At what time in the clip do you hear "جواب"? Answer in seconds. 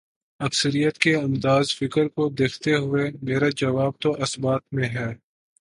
3.55-3.93